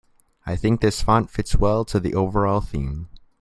[0.47, 3.07] I think this font fits well to the overall theme.